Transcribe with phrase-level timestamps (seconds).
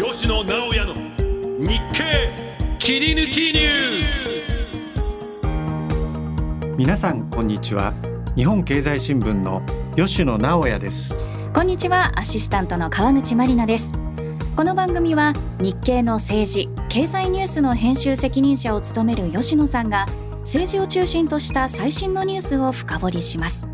[0.00, 0.94] 吉野直哉の
[1.58, 2.30] 日経
[2.78, 4.28] 切り抜きニュース
[6.76, 7.92] 皆さんこんにちは。
[8.36, 9.60] 日本経済新聞の
[9.96, 11.18] 吉野直哉です。
[11.52, 12.12] こんにちは。
[12.14, 13.92] アシスタントの川口真理奈です。
[14.54, 20.06] この番組は日経の政治経済ニュースの編集責任者を務める吉野さんが
[20.42, 23.68] 政治を中心とした最新のニュースを深掘りします。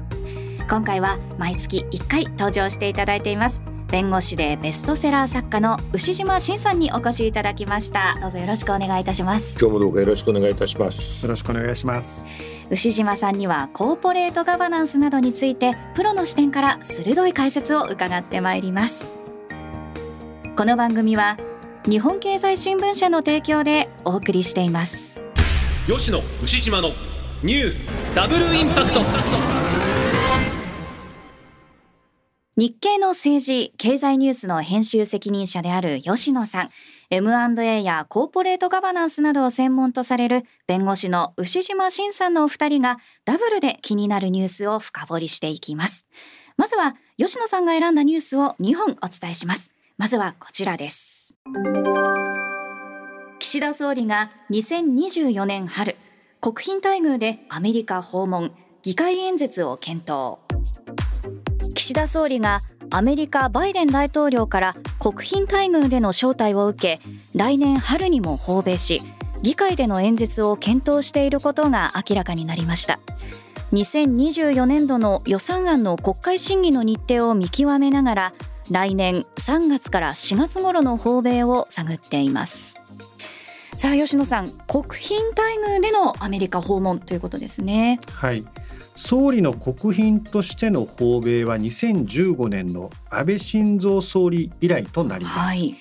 [0.71, 3.74] 今回は毎月1回登場していただいています。
[3.95, 8.19] 弁護士でベストセラー作家の牛島真さんにお越しいただきました。
[8.21, 9.57] どうぞよろしくお願いいたします。
[9.57, 11.25] 今日もどうかよろしくお願いいたします。
[11.25, 12.25] よろしくお願いします。
[12.71, 19.21] 牛島さんにはコーポレートガバナンスなどについてプロの視点から鋭い解説を伺ってまいります。
[20.57, 21.37] この番組は
[21.89, 25.23] 日本経済新聞社の提供でお送りしています。
[25.87, 26.89] 吉野牛島の
[27.45, 29.64] ニュースダブルインパクト
[32.57, 36.71] 日経の政治経済ニュースの編集責任者である吉野さん。
[37.11, 46.07] M&A やコーポレートガバナンスなどを専門とされる弁護士の牛島真さんのお二人がダブルで気になるニュースを深掘りしていきます。
[46.57, 49.73] まずは吉野さんが選んだニュースを2本お伝えします。
[49.99, 51.37] まずはこちらです。
[53.41, 55.97] 岸田総理が2024年春
[56.41, 58.53] 国賓待遇でアメリカ訪問
[58.83, 60.39] 議会演説を検討。
[61.75, 67.01] 岸田総理がアメリカバイデン大統領から国賓待遇での招待を受け
[67.35, 69.03] 来年春にも訪米し
[69.43, 72.99] 議会での演説を検討していることが明らかになりました。
[73.73, 78.33] 2024年度の予算案の国会審議の日程を見極めながら
[78.71, 82.81] 来年3月から4月頃の訪米を探っています。
[83.77, 84.91] さあ吉野さん国賓
[85.37, 87.99] 待遇でのアメリカ訪問ということですね。
[88.13, 88.47] はい。
[88.95, 95.75] 総理の国賓としての訪米は2015年の安倍晋三総理以来となります、はい、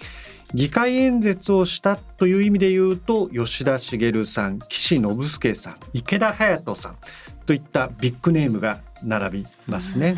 [0.54, 6.98] 議会演説をしたという意味で言うと吉田茂さん岸信介さん池田隼人さん
[7.46, 10.16] といったビッグネームが並びますね、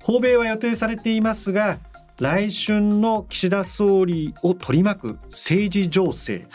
[0.00, 1.78] 訪米は予定されていますが
[2.20, 6.46] 来春の岸田総理を取り巻く政治情勢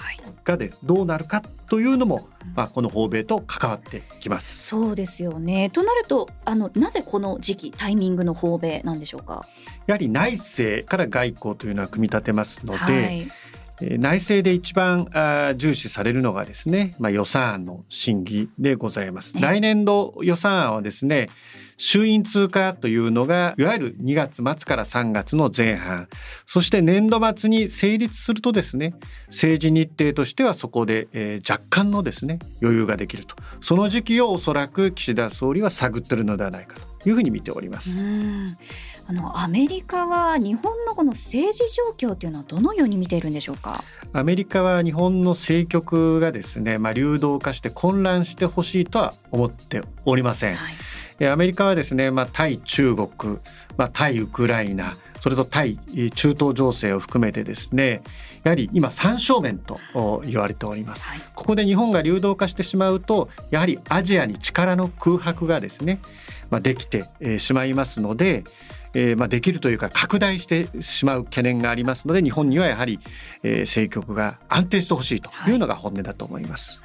[0.45, 4.67] がでどうなるかというのも、まあ、この訪米と関わってきます。
[4.67, 5.69] そうですよね。
[5.69, 9.45] となるとあのなぜこの時期タイミングの訪米なんでしょうか？
[9.85, 13.31] やはり内政から外交というのは組み立てますので、はい
[13.81, 19.39] 内政で一番あ重視されるのがですね、まあ、予算案の審議でございます。
[19.39, 21.29] 来年度予算案はですね
[21.79, 26.09] 衆院通過というのがいわゆる2月末から3月の前半
[26.45, 28.95] そして年度末に成立するとですね
[29.27, 38.03] 政治日程としてはそこで、えー、若干のですね余裕ができるとその時期をおそらく岸田総理は探ってるのではないかというふうに見ております。
[39.09, 41.63] あのアメリカは日本のこの政治
[41.97, 43.83] 状況というのはどのように見ているんでしょうか？
[44.13, 50.57] アメリカは日本の政局がですね、まあ、流動化して混乱してほしいとは思っておりません。
[50.57, 51.27] はい。
[51.27, 53.39] アメリカはですね、まあ、対中国、
[53.77, 55.77] まあ、対ウクライナそれと対
[56.15, 58.03] 中東情勢を含めてですね
[58.43, 59.79] やはり今三正面と
[60.25, 65.99] 言われております、はい、ここで日本が流動化してしまうとやはりアジアに力の空白がですね、
[66.51, 68.45] まあ、できてしまいますので
[68.93, 72.99] えー、まあ、できるというか拡大してしまう懸念がありますので日本にはやはり、
[73.43, 75.51] えー、政局が安定してほしいとい。
[75.53, 76.81] うのが本音だと思います、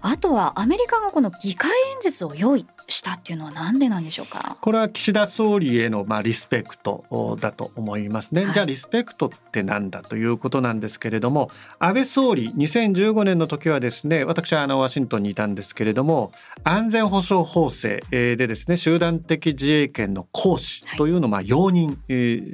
[0.00, 4.56] はい、あとはアメリカがこの議会演説を用意したっていうのはなんでなんでしょうか？
[4.60, 16.32] これは岸田総理へのまあリスペクトだと思いますね、はい、じゃあリスペクトってなんだということなんですけれども安倍総理2015年の時はですね私はあのワシントンにいたんですけれども
[16.64, 21.96] 安全保障法制でですね集団的自衛権の行使というのをまあ容認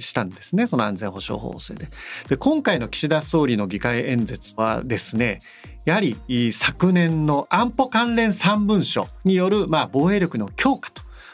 [0.01, 1.87] したんですねその安全保障法制で。
[2.29, 5.41] で今回の岸田総理の議会演説はですね
[5.89, 10.91] やはり昨年の安保関連3文書によるまあ防衛力の強化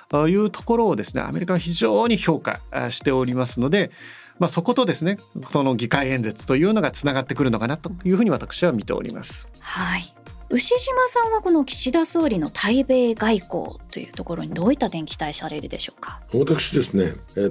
[0.08, 2.60] というところをですねアメリカは非常に評価
[2.90, 3.90] しておりますので、
[4.38, 9.48] まあ、そことですねその議会演説というのがつながってくるのかなというふうに私は見ております。
[9.58, 10.14] はい
[10.54, 16.20] 牛島さんはこの岸田総理の対米外交というところにどういった点期待されるでしょうか？
[16.32, 17.06] 私ですね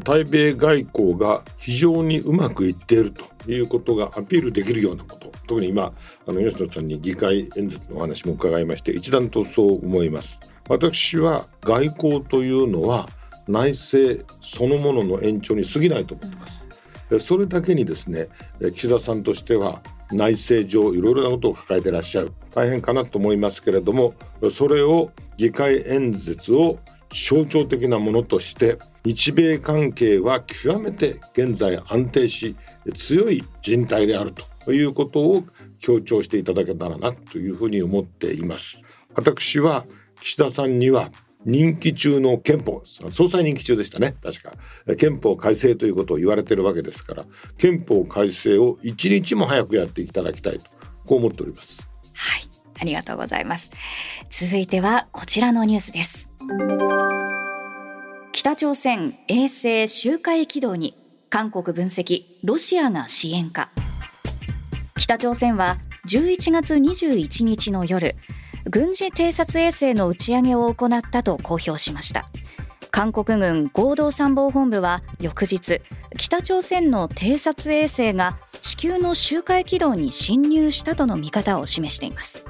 [0.05, 5.91] 対米外交が非常にうまくいっているということがアピールできるようなこと特に今
[6.25, 10.39] あの吉野さんに議会演説のお話も伺いまして一段とそう思います。
[10.69, 13.09] 私は外交というのは
[13.49, 16.63] 内政そのものの延長に過ぎないと思ってます、
[17.09, 18.29] うん、それだけにですね
[18.73, 19.81] 岸田さんとしては
[20.13, 22.31] 内政上いろいろなことを抱えてらっしゃる。
[22.53, 24.13] 大変かなと思いますけれども
[24.51, 26.79] それを議会演説を
[27.11, 32.55] 象徴的なものとして日米関係は極めて現在安定し
[32.95, 34.33] 強い人態である
[34.65, 35.43] ということを
[35.79, 38.83] 強調していただけたらなというふうに思っています。
[39.15, 39.85] 私は
[40.21, 41.11] 岸田さんには
[41.45, 44.15] 任期中の憲法総裁任期中でしたね。
[44.21, 44.53] 確か。
[44.97, 47.25] 憲法改正ということを言われてるわけですから
[47.57, 50.65] 憲法改正を一日も早くやっていただきたいと
[51.05, 51.87] こう思っております。
[52.13, 52.53] はい。
[52.79, 53.71] ありがとうございます。
[54.29, 56.29] 続いてはこちらのニュースです。
[58.31, 60.97] 北朝鮮衛星周回軌道に
[61.29, 63.69] 韓国分析ロシアが支援か。
[64.97, 68.15] 北朝鮮は11月21日の夜
[68.69, 72.29] 軍事偵察衛星の打ち上げを行ったと公表しました。
[72.91, 75.81] 韓国軍合同参謀本部は翌日
[76.15, 82.45] 北朝鮮の偵察衛星が地球の周回軌道に侵入したとの見方を示しています。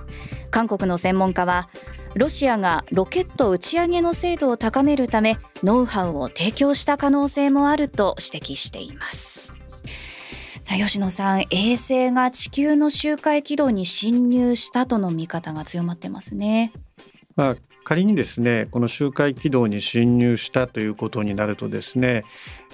[0.51, 1.69] 韓国の専門家は
[2.15, 9.55] ロシアがロケット打ち上げの精度を高めるためノウハウを提供した可能性もあると指摘しています。
[10.63, 16.71] さあ吉野さん衛星が地球の周回軌道に侵入したとの見方が強まってますね。
[17.35, 22.23] まあ仮にですねこの周回軌道に侵入したということになるとですね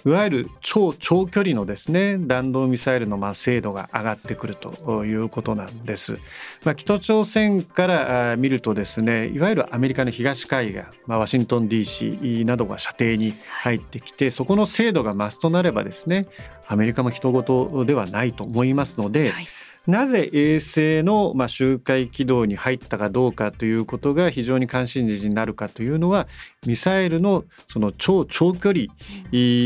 [0.06, 6.20] いわゆる超長距離のですね弾道ミサイルのまあ精度が上がってくるということなんです。
[6.64, 16.28] まあ、北朝鮮から見るとですねいわゆるアメリカの東海岸、まあ、ワシントン DC などが射程に入ってきてそこの精度が増すとなればですね
[16.68, 26.28] アメリカも人事ではないと思いますので、はいなぜ衛星のま周回軌道に入ったかどうかということが非常に関心事になるかというのは
[26.66, 28.88] ミサイルのその超長距離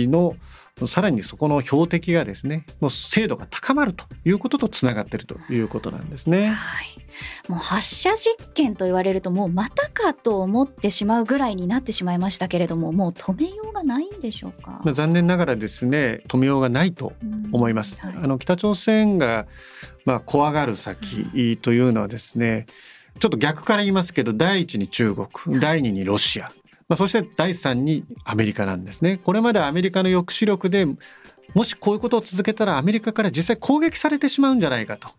[0.10, 0.36] の
[0.88, 6.48] さらにそこの標的がですねの精度が高まるということとつながっているということなんですね。
[6.48, 7.04] はい
[7.48, 17.14] もう発射実験と言われるともうまたかと思ってしまうぐらいになってしまいましたけれどももう止めようがないんでしょうか、まあ、残念ながらですね止めようがないと
[17.52, 18.00] 思います。
[18.00, 19.46] はい、あの北朝鮮が
[20.06, 22.66] まあ怖がる先というのはですね
[23.20, 26.46] ちょっと逆から言いますけど第一に中国第二にロシア、
[26.88, 29.18] まあ、そして第三にアメリカなんですね。
[29.18, 30.88] これまでアメリカの抑止力で
[31.54, 35.10] もしこういうことを続けたらアメリカから実際攻撃されてしまうんじゃないかと。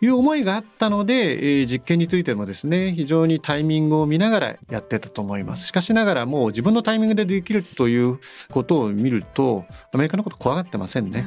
[0.00, 5.68] いう思いがあったので、えー、実験についてもですね非常にタイミングを見ながらやってたと思います。
[5.68, 8.18] しかしながらもう自分のタイミングでできるという
[8.50, 11.24] ことを見るとアメリカのこと怖がってませんね。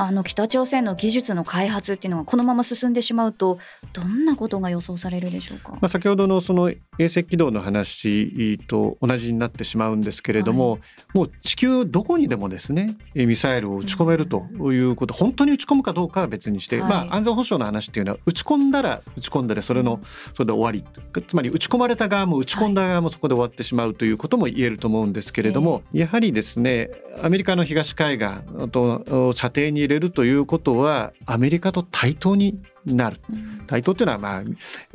[0.00, 3.58] あの北朝鮮の技術の開発っていうのがこのまま進んでしまうと
[3.92, 10.80] どんなことが予想されるでしょうか、まあ、先ほどのその衛星軌道の話と同じになってしまうんですけれども、はい、
[11.14, 20.00] もう地球どこにでもですねミサイルを撃ち込めるということ、うん、本当に撃ち込むかどうかは別にして、はい、まあ、安全保障の話っていうのは撃ち込んだら撃ち込んだでそれの
[20.32, 20.84] それで終わり。
[21.26, 26.90] つまり撃ち込まれた側も撃ち込んだ側もそこで終わってしまうということも言えると思うんですけれども、やはりですね
[27.20, 33.16] アメリカの東海岸と射程に入れるということはアメリカと対等になる。
[33.66, 34.42] 対等っていうのはまあ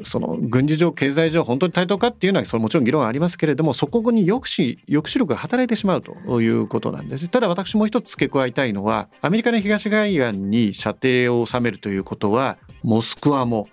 [0.01, 7.27] その軍事上経済上本当に対等かっていうのはそれもちろん議論はありますけれどもそこに抑止抑止力が働いてしまうということなんです。
[7.29, 13.69] ただ私もう一つ付け加えたいのはアメリカの東海岸に射程を収めるということはモスクワも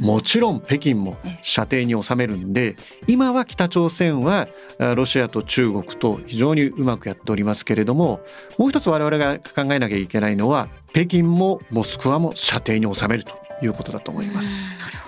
[0.00, 2.76] もちろん北京も射程に収めるんで
[3.06, 4.48] 今は北朝鮮は
[4.96, 8.20] ロシアと中国と非常にうまくやっておりますけれども
[8.58, 14.72] もう一つ我々が考えなきゃいけないのは北京もモスクワも射程に収めるということだと思います。
[14.78, 15.04] なるほど。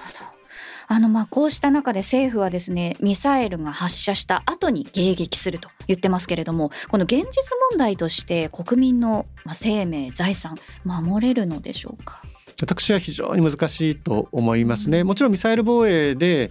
[0.88, 7.24] あのまあこうした中で政府はですねミサイルが発射した後に迎撃すると言ってますけれどもこの現実
[7.70, 12.22] 問題として国民の生命財産守れるのでしょうか？
[12.60, 15.04] 私は非常に難しいと思いますね。
[15.04, 16.50] もちろんミサイル防衛で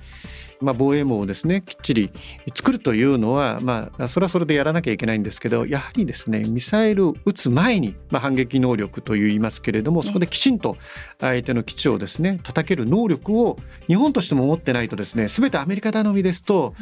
[0.62, 2.12] まあ、防衛網をですねきっちり
[2.54, 10.78] 作るというのは、まあ、それはそれでやらなきゃいけないんですけどやはりですねミサイルを撃つ前に、まあ、反撃能力と言いますけれどもそこできちんと
[11.20, 13.58] 相手の基地をですね叩ける能力を
[13.88, 16.74] 日本としても持ってないとですね全てアメリカ頼みですと、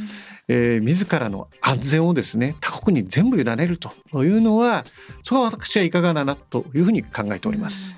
[0.47, 3.91] えー、自らの安全をですね他国に全部委ねると
[4.23, 4.85] いうのは
[5.23, 7.97] それは私はいかがななというふうに考えております。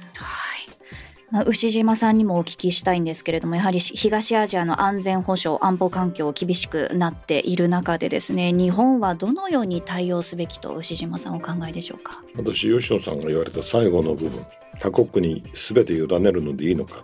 [1.31, 12.23] まあ、牛島さんにもお聞きしたいんですけれどもやはり東アジアの安全保障安保環境厳しくなっている中でですね日本はどのように対応すべきと牛島さんお考えでしょうか？
[12.35, 14.45] 私吉野さんが言われた最後の部分
[14.79, 17.03] 他国に全て委ねるのでいいのか。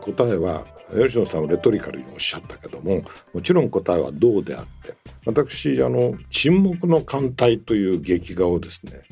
[0.00, 3.02] 答えは吉野さんはレトリカルにおっしゃったけども
[3.34, 4.94] もちろん答えはどうであって
[5.26, 9.02] 私あの「沈黙の艦隊」という劇画をですね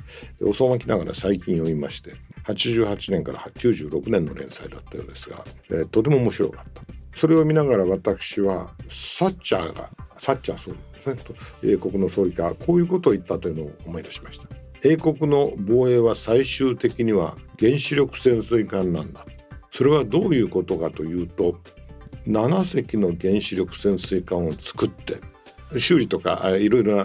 [0.40, 2.12] 遅まきながら最近読みまして
[2.52, 6.83] 88年から96年の連載だったようですが、えー、とても面白かった。
[7.14, 14.47] それを見ながら私はサッチャーがサッチャー総理ですねと英国の総理がこういうことを言ったというのを思い出しました。
[14.83, 19.26] 英国の防衛は最終的には原子力潜水艦なんだ
[19.71, 21.61] それはどういうことかというと
[22.26, 25.21] 7隻の原子力潜水艦を作って
[25.78, 27.04] 修理とかいろいろなあ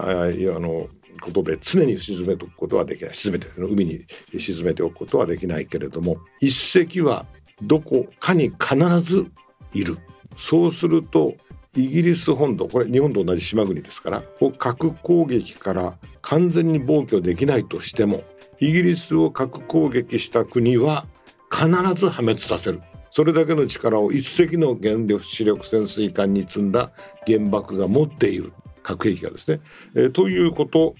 [0.59, 0.87] の
[1.21, 3.13] ことで常に沈めておくことはできない。
[3.13, 4.05] 沈めて海に
[4.37, 7.25] 沈めておくことはできないけれども一隻は
[7.61, 9.25] どこかに必ず
[9.73, 9.97] いる。
[10.37, 11.35] そうすると
[11.75, 14.23] イギリス本土これ日本と同じ島国ですから
[14.57, 18.23] 核攻撃から完全に防御できないとしても
[18.59, 21.05] イギリスを核攻撃した国は
[21.51, 22.81] 必ず破滅させる。
[23.09, 26.91] それだけの力を一隻の原子力潜水艦に積んだ
[27.25, 28.51] 原爆が持っている。
[28.85, 29.61] 核兵器がですね、
[29.95, 30.95] えー、ということを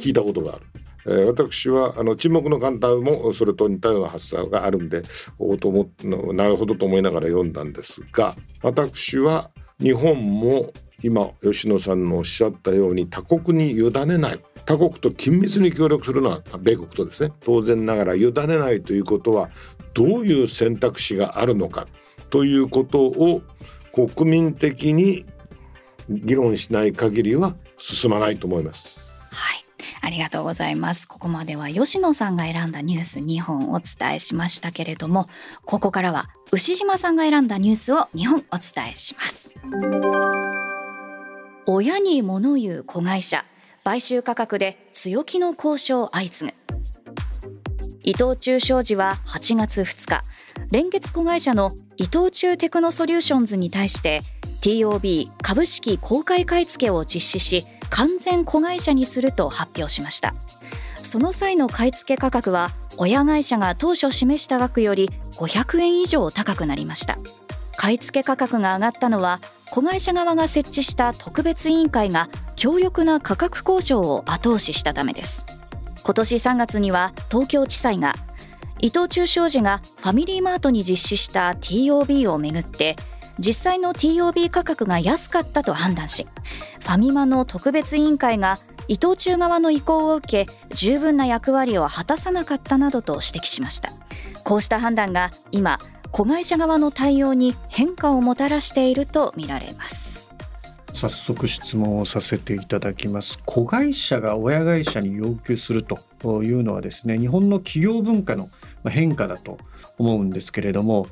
[0.00, 0.66] 聞いたことがある。
[1.06, 5.02] えー、私はあの沈黙の艦隊もそれと似たような発想があるんで
[5.38, 5.88] おとも
[6.34, 10.70] なるほどと思いながら読んだんですが私は日本も
[11.02, 19.48] 今吉野さんのおっしゃったように他国に委ねない他国と緊密に協力するのは米国とですね当然ながら委ねないということは
[19.94, 21.86] どういう選択肢があるのか
[22.28, 23.40] ということを
[23.92, 25.24] 国民的に
[26.08, 29.12] 議論しない限りは進まないと思います。
[29.30, 29.64] はい
[30.00, 31.06] ありがとうございます。
[31.06, 35.28] ここまでは吉野さんが選んだニュース2本お伝えしましたけれども、
[35.66, 39.52] ここからは牛島さんが選んだニュースを2本お伝えします。
[41.66, 43.44] 親に物言う子会社、
[43.84, 46.56] 買収価格で強気の交渉相次ぐ。
[48.02, 50.24] 伊藤忠商事は8月2日、
[50.70, 54.22] 連結子会社の伊藤忠テクノソリューションズに対して
[54.60, 60.34] TOB 株式公開買い付けを実施し完全子会社にすると発表しました。
[61.02, 67.18] その際の買い付け価格は親会社が当初示した額より500円以上高くなりました。
[67.76, 75.46] 買い付け価格が上がったのは子会社側が設置した特別委員会が強力な価格交渉を後押ししたためです。
[76.02, 78.14] 今年3月には東京地裁が
[78.80, 82.96] 伊藤忠商事がファミリーマートに実施した TOB をめぐって
[83.38, 86.26] 実際の TOB 価格が安かったと判断し
[86.80, 93.92] ファミマの特別委員会が伊藤忠側の意向を受け十分な役割を果たさなかったなどと指摘しました。
[94.44, 95.78] こうした判断が今
[96.10, 100.34] 子会社側の対応に変化をもたらしているとみられます。
[100.94, 103.38] 早速質問をさせていただきます。
[103.44, 108.48] 子会社が親会社に要求するというのはですね日本の企業文化の
[108.86, 109.58] 変化だと
[109.98, 111.06] 思うんですけれども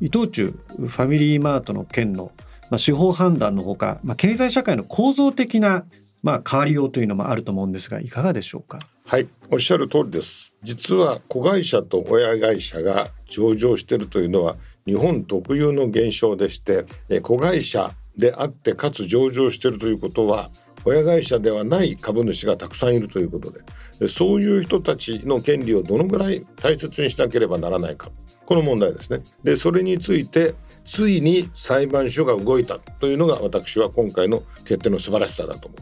[0.00, 2.32] 伊藤忠ファミリーマートの件の、
[2.70, 5.84] まあ、司法判断のほか、まあ、経済社会の構造的な、
[6.22, 8.78] まあ、変わりようというのもあると思うんですがいかがでしょうか？
[9.04, 10.54] はいおっしゃる通りです。
[10.62, 14.56] 実は子会社と親会社が上場しているというのは
[14.86, 16.86] 日本特有の現象でして
[17.20, 20.50] 子会社であってかつ上場しているということは
[20.84, 23.52] 親会社ではない株主がたくさんいるということ
[23.98, 28.10] でそういう人たちの権利をどのぐらい大切にしなければならないか。
[28.52, 29.22] この問題ですね。
[29.42, 30.54] でそれについて
[30.84, 35.76] ついに裁判所が動いたというのが私は今回の決定の素晴らしさだと思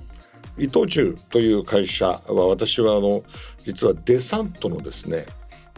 [0.57, 0.62] う。
[0.62, 3.25] 伊藤忠という会社は私はあの
[3.65, 5.25] 実はデサントのですね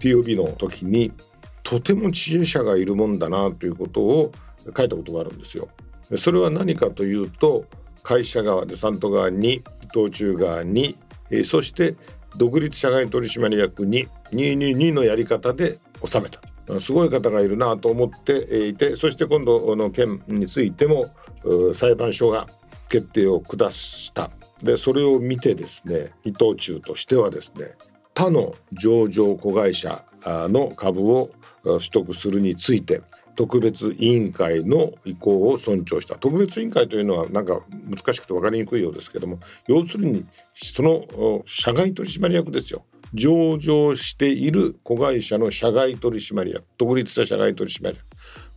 [0.01, 1.13] TOB の時に
[1.63, 4.31] とても知恵者がいるもんだなということを
[4.77, 5.71] 書いたことがあるんですよ。
[6.19, 7.65] それは何かというと
[8.03, 9.63] 会社側デサント側に伊
[9.99, 10.99] 藤忠側に
[11.47, 11.97] そして
[12.37, 16.39] 独立社外取締役に222のやり方で収めた
[16.81, 21.07] すごい方がいるなと思っていてそして今度の件についても
[21.75, 22.47] 裁判所が
[22.89, 24.31] 決定を下した。
[24.63, 27.75] でそれを見てですね伊藤忠としてはですね
[28.15, 31.31] 他の上場子会社の株を
[31.65, 33.03] 取得するについて
[33.35, 36.17] 特別委員会の意向を尊重した。
[36.17, 42.85] 特別委員会というのはなんか難しくて分かりにくいようですけども要するにその社外取締役ですよ。
[43.15, 47.99] 上場している子会社の社外取締役独立した社外取締役。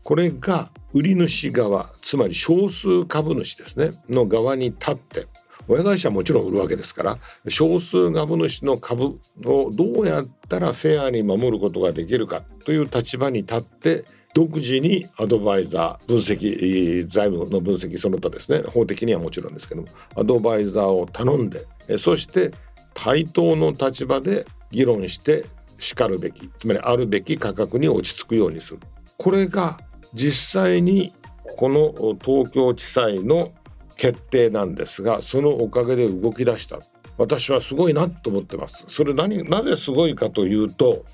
[0.04, 5.28] これが売り主側つまり少数株主ですねの側に立って
[5.68, 21.66] 親会社はもちろん売るわけですから少数株主の株をどうやったらフェアに守ることができるかという立場に立って独自にアドバイザー分析財務の分析その他ですね法的にはもちろんですけどもアドバイザーを頼んで
[21.98, 22.52] そして
[22.96, 25.46] 対等の立場で議論して
[25.78, 28.80] しかるべきつまりあるべき価格に落ち着くようにする。
[29.18, 29.78] これが
[30.14, 31.14] 実際に
[31.58, 33.52] この東京地裁の
[33.98, 36.80] 決定なんですがそのおかげで動き出した。
[37.18, 38.86] 私はすごいなと思ってます。
[38.88, 41.06] それ何なぜすごいかというと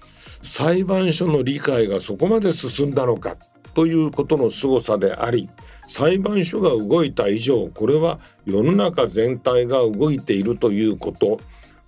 [0.41, 3.35] 裁判所の理解がそこまで進んだのか。
[3.73, 5.49] ということの凄さであり
[5.87, 11.39] 裁判所が動いた以上これは世の中全体が動いているということ。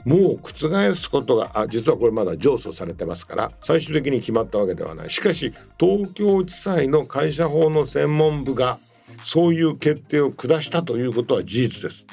[0.05, 5.09] もう覆すことがあ実はこれまだ上訴されてますから最終的に決まったわけではない。
[5.09, 8.79] しかし東京地裁の会社法の専門部が
[9.21, 12.05] そういう決定を下したということは事実です。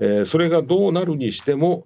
[0.00, 1.84] えー、それがどうなるにしても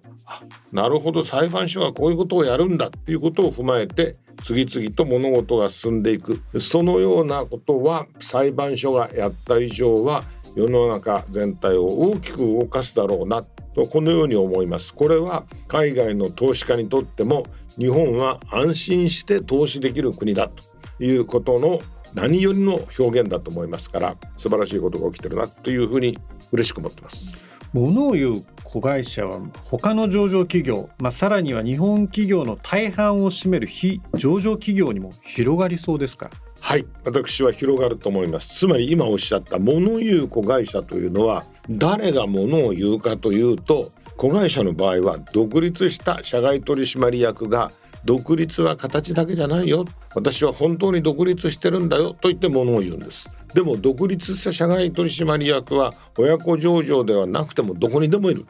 [0.71, 6.41] なるほど裁判所はこういうことをやるんだっていうことを踏まえて次々と物事が進んでいく。
[6.59, 10.23] そのようなことは裁判所がやった以上は
[10.55, 13.45] 世の中全体を大きく動かすだろうな。
[13.75, 14.93] とこのように思います。
[14.93, 17.43] これは海外の投資家にとっても
[17.77, 21.79] 日本は安心して投資できる国だということの
[22.13, 26.17] 何よりの表現だと思いますから素晴らしいことが起きてるなというふうに
[26.53, 27.35] 嬉しく思ってます。
[27.73, 36.29] 物を言う子会社は他の上場企業、まあ、さらには日本企業の大半を占める非上場企業にも広がりそうですか？
[36.61, 38.59] はい私は広がると思います。
[38.59, 47.71] つまり今おっしゃった物言う子会社というのは誰が物を言うかというと子会社の場合は独立した社外取締役が
[48.05, 49.83] 独立は形だけじゃないよ。
[50.13, 53.29] 私は本当に独立してるんだよと言って物を言うんです。
[53.53, 58.45] でも独立した社外取締役は親子上場ではなくてもどこにでもいる、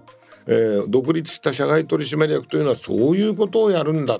[0.47, 4.19] えー、独立した社外取締役というのはそういうことをやるんだ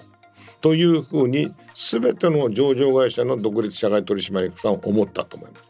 [0.62, 5.65] というふうに全ての上場会社の独立社外取締役さん思ったと思います。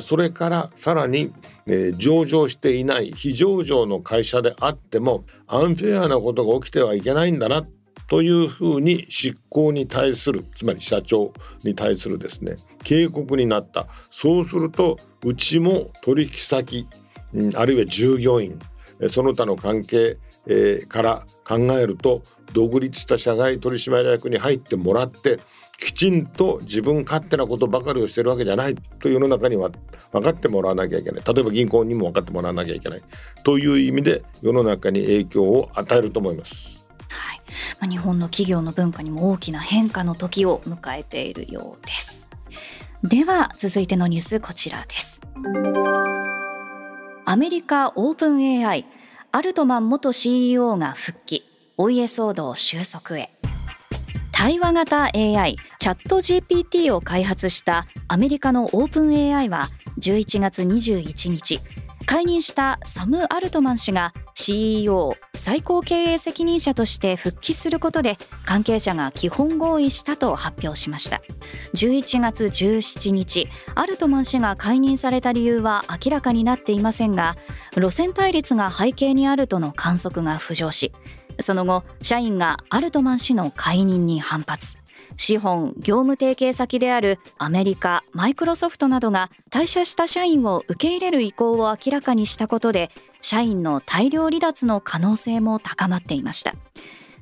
[0.00, 1.32] それからさらに、
[1.66, 7.66] えー、上場していない非上場の会社であってもアンフェアなことが起きてはいけないんだな
[8.08, 11.32] というふうに執行に対するつまり社長
[11.64, 13.88] に対するですね警告になった。
[14.10, 16.86] そうするとうちも取引先、
[17.56, 18.58] あるいは従業員
[19.08, 20.18] その他の関係、
[20.88, 25.40] から考えると独立した社外取締役に入ってもらって
[25.78, 29.70] きちんと自分勝手なことばかりをしてるわけじゃないと世の中には
[30.12, 33.02] 分かってもらわなきゃいけない例えば銀行にも分かってもらわなきゃいけない
[33.44, 36.86] という意味で世の中に影響を与えると思います。
[37.08, 37.40] はい
[37.80, 42.30] まあ、日本の企業の文化にも大きな変化の時を迎えているようです。
[43.02, 45.20] では続いてのニュースこちらです。
[47.24, 48.86] アメリカオープン AI
[49.32, 51.44] アルトマン元 CEO が復帰
[51.76, 53.35] お家騒動収束へ
[54.38, 61.58] 対話型 AI チャット GPT を開発したアメリカのオープン AI は11月21日
[62.04, 71.22] 解任したサム・アルトマン氏が CEO 最高経営責任者として復帰することで関係者が基本合意したと発表しました。
[71.74, 77.36] 11月17日アルトマン氏が解任された理由は明らかになっていませんが
[77.74, 80.92] 路線対立が背景にあるとの観測が浮上し
[81.40, 84.78] その後社員がアルトマン氏の解任に反発。
[85.16, 96.54] 資本業務提携先であるアメリカマイクロソフトなどが退社した社員を受け入れる意向を明らかにしたことで社員の大量離脱の可能性も高まっていました。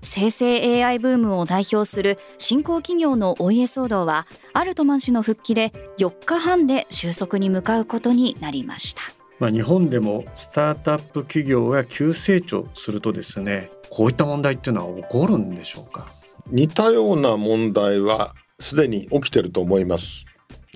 [0.02, 9.02] 生成 AI ブームを代表する新興企業のお家騒動はアルトマン氏の復帰で4日半で収束に向かうことになりました。
[9.38, 16.08] まあ、日本でもスタートアップ企業が急成長するとですねこういった問題っていうのは起こるんでしょうか？
[16.48, 20.26] 似たような問題はすでに起きてると思います。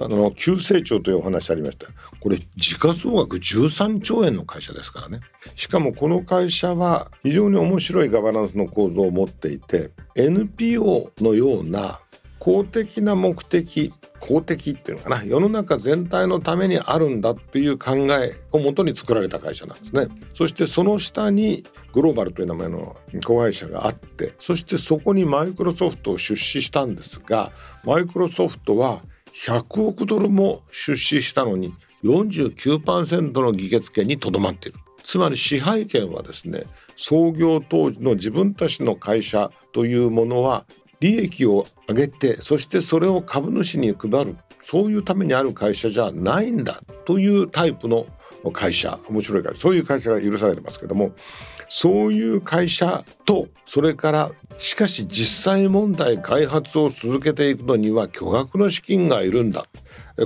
[0.01, 1.89] あの急成長というお話ありました。
[2.21, 5.19] これ時価総額13兆円の会社ですからね。
[5.57, 11.99] しかもこの会社は非常に面白いガバナンスの構造を持っていて NPO のような
[12.39, 20.07] 公的な目的公的っていうのかな世の中全体のためにあるんだっていう考えをもとに作られた会社なんですね。
[20.35, 27.53] そしてその下にグローバルという名前の子会社があってそしてそこにマイクロソフトを出資したんですが
[27.85, 29.01] マイクロソフトは
[29.45, 31.75] 100億ドルも出資したのに
[32.05, 34.79] 49%の議決権にとどまっている。
[35.03, 36.65] つまり支配権はですね
[36.97, 40.67] 創業当時の自分たちの会社というものは
[41.01, 48.07] 利益を上げてそしてそれを株主に配るそういうためにある会社じゃないんだというタイプの
[48.53, 51.13] 会社面白いからそういう会社が許されてますけども
[51.69, 59.67] そういう会社とそれからしかし実際問題開発を続けていくのには巨額の資金がいるんだ。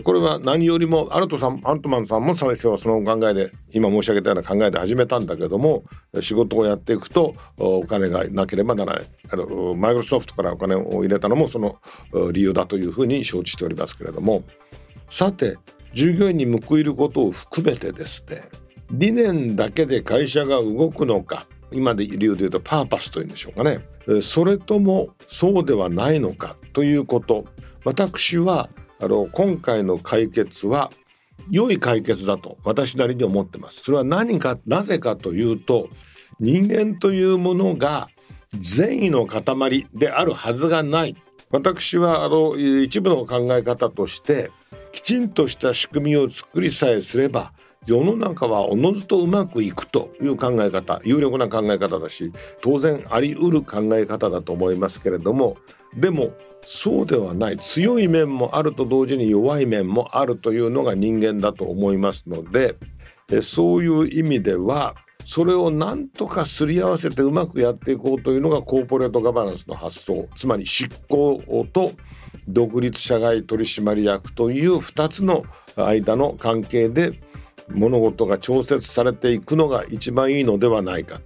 [0.05, 5.85] これは何よりもアルトさんアントマンさんも最初はその考えで今申し上げたような考えで始めたんだけども
[6.23, 9.05] 仕事をやっていくとお金がなければならない。
[9.31, 11.77] あのマイクロソフトからお金を入れたのもその
[12.33, 14.45] 理由だというふうに承知しておりますけれども。
[15.11, 15.59] さて
[15.93, 18.43] 従業員に報いることを含めてですね。
[18.91, 21.47] 理念だけで会社が動くのか。
[21.75, 23.81] 今で理由で言うとパーパスというんでしょうかね。
[24.21, 27.47] それともそうではないのかということ。
[27.85, 28.69] 私は
[29.01, 30.91] あの今回の解決は
[31.51, 33.83] 良い解決だと私なりに思ってます。
[33.83, 35.89] それは何かなぜかというと
[36.39, 38.09] 人間というものが
[38.61, 41.17] 善意の塊であるはずがない。
[41.51, 44.51] 私はあの一部の考え方として
[44.93, 47.53] きちんとした仕組みを作りさえすれば
[47.87, 55.57] 世の中はおのずとうまくいくという考え方有力な考え方だし当然あり得る考え方だと思いますけれども
[55.97, 56.33] でも
[56.65, 57.57] そうではない。
[57.57, 62.77] 強い面もあると同時に弱い面もあるというのが人間だと思いますので
[63.43, 71.93] そういう意味ではそれを何とかすり合わせてうまくやっていこうというのがコーポレートガバナンスの発想つまり執行と
[72.49, 75.45] 独立社外取締役という2つの
[75.77, 77.21] 間の関係で
[77.69, 81.21] 物事が調節されていくのが一番いいのではないか。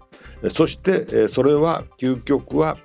[0.51, 2.77] そしてそれは究極は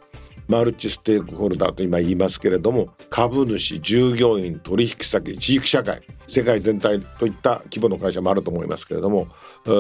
[0.48, 9.28] マルチステークホルダーと今言いますけれども株主従業員取引先地域社会世界全体といった規模の会社もあると思いますけれども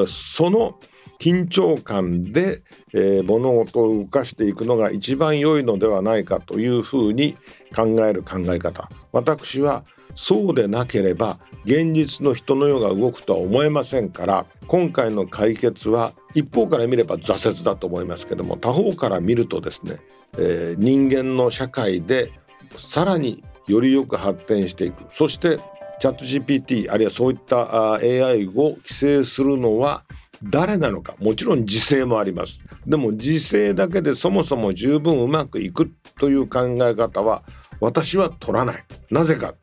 [0.08, 0.80] その
[1.20, 7.38] 緊張感で、え、物事を動かしていくのが一番良いのではないかというふうに
[7.76, 8.90] 考える考え方。
[9.12, 9.84] 私は
[10.16, 20.00] そうでなければ現実の人の世が動くとは思えませんから今回の解決は一方から見れば挫折だと思いますけども他方から見るとですね、
[20.38, 22.32] えー、人間の社会で
[22.78, 25.04] さらによりよく発展していく。
[25.14, 25.60] そして
[26.00, 30.04] チャット GPT あるいはそういった AI を規制するのは
[30.44, 31.16] 誰なのか。
[31.20, 32.64] もちろん時勢もあります。
[32.88, 37.44] でも時勢だけでそもそも十分うまくいくという考え方は
[37.80, 38.84] 私は取らない。
[39.12, 39.54] なぜか。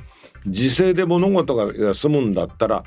[0.51, 2.85] 時勢で物事が済むんだったら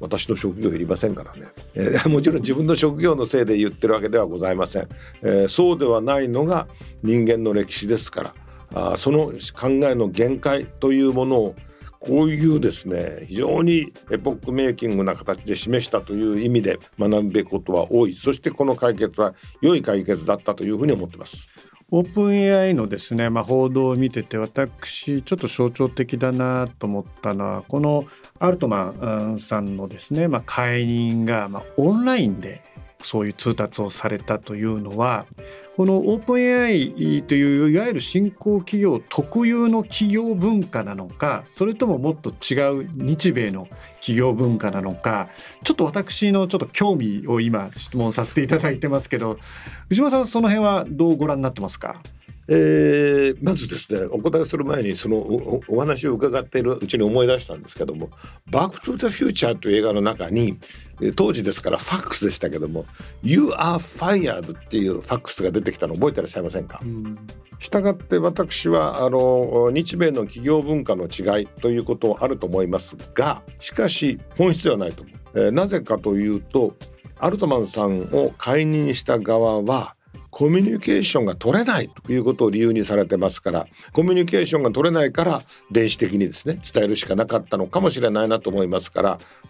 [0.00, 4.88] 私の職業いりませんからね、えー、もちろん自分の職業のせいで言ってるわけではございません、
[5.22, 6.68] えー、そうではないのが
[7.02, 8.34] 人間の歴史ですから。
[8.74, 11.54] あその考えの限界というものを
[11.98, 18.12] こういうですね非常にエポックメイキングな形で示したという意味で学ぶべきことは多い。
[18.12, 21.48] そしてこの解決は良い解決だったというふうに思ってます。
[21.92, 28.04] オープン AI のですね、まあ、報道を見てて私ちょっと象徴的だなと思ったのはこの
[28.40, 28.92] アルトマ
[29.34, 32.62] ンさんのですね、まあ、解任が、まあ、オンラインで
[33.06, 35.26] そういう通達をされたというのは
[35.76, 43.68] このオープン AI といういわゆる新興企業特有の企業文化なのかそれとももっと違う日米の
[44.00, 45.28] 企業文化なのか
[45.62, 49.38] ちょっと私のちょっと興味を今質問させていただいてますけど
[49.88, 52.00] 藤間さんその辺はどうご覧になってますか？
[52.48, 58.10] えー、まずですねお答えする前にそのお話を伺っているうちに思い出したんですけども
[58.50, 60.56] 「バック・トゥ・ザ・フューチャー」という映画の中に
[61.14, 62.86] 当時ですからファックスでしたけども
[63.22, 66.80] 「You are fired」っていうファックスが出てきたの覚えてらっしゃいませんか、
[67.58, 75.16] したがって私はあの日米の企業文化の違いということあると思いますがしかし本質ではないと思う。
[75.34, 76.74] えー、なぜかというと
[77.18, 79.95] アルトマンさんを解任した側は
[80.36, 89.00] コミュニケーションが取れないということを理由にされてますからコミュニケーションが取れないから電子的にですね伝えるしかなかったのかもしれないなと思いますか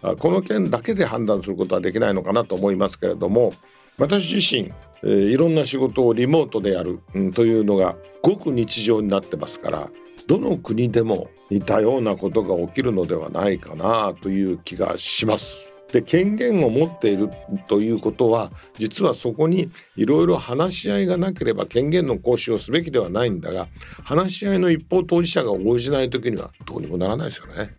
[0.01, 3.51] らこの件だけで判断することはできないのかなと思いますけれども
[3.97, 4.71] 私自身、
[5.03, 7.01] いろんな仕事をリモートでやる、
[7.33, 9.89] というのがごく日常になってますから
[10.27, 15.66] どの国でも似たようなことが起きるのではないかなという気がします。
[15.91, 17.29] で権限を持っている
[17.67, 23.67] ということは実はそこにいろいろ話し合いがなければ権限の行使をすべきではないんだが
[24.03, 27.75] 話し合いの一方当事者が応じない時にはどうにもならないですよね。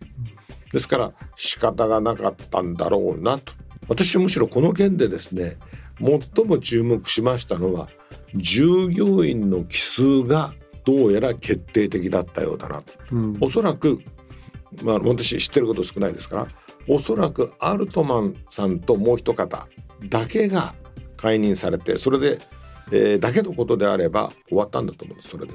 [0.71, 3.53] ですから仕方がなかったんだろうなと。
[3.87, 5.57] 私はむしろこの件でですね
[5.99, 7.89] 最も注目しましたのは
[8.35, 10.53] 従業員の奇数が
[10.85, 13.99] どうやら決定的だったようだなと、うん、おそらく
[14.83, 16.47] まあ私知ってること少ないですから
[16.89, 19.69] おそらくアルトマンさんともう一方
[20.09, 20.73] だけが
[21.17, 22.39] 解任されてそれで、
[22.91, 25.53] えー、だけのことであれば終わったんだと思うんですそれで。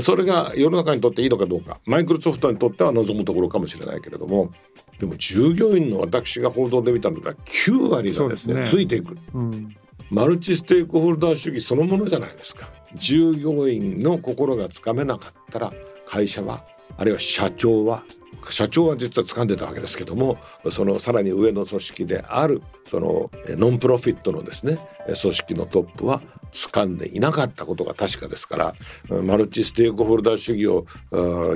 [0.00, 1.80] それが世の中にとっていいのかどうか。
[1.86, 4.50] マイクロソフトにとっては望むところかもしれないけれども。
[4.98, 9.76] でも従業員の私が報道で見たのが9割がですね、ね、ついていく、うん、
[10.10, 12.68] マルチステークホルダー主義そのものじゃないですか。
[12.96, 15.72] 従業員の心がつかめなかったら
[16.06, 16.64] 会社は
[16.96, 18.02] あるいは社長は
[18.48, 20.38] 社長は実は掴んでたわけですけども
[20.70, 26.20] そのさらに上の組織であるそのノンプロフィットのですね組織のトップは
[26.52, 28.74] 掴んでいなかったことが確かですか
[29.08, 30.86] らマルチステークホルダー主義を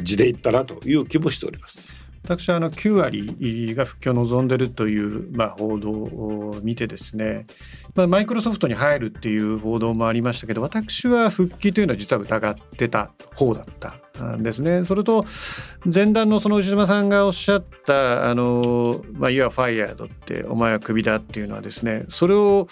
[0.02, 2.02] 地でいったなという気もしております。
[2.24, 7.46] 私はあの9割が復帰を望んでるという、まあ、報道を見てですね、
[7.96, 13.96] まあ、マイクロソフトに入るっていう報道もありましたけど私は復帰というのは実は疑ってた方だった
[14.38, 14.84] ですね。
[14.84, 15.24] それと
[15.92, 22.66] 前段のその牛島さんがおっしゃったあの「まあ、You are fired」って「お前はクビだ」っていうのはですねそれを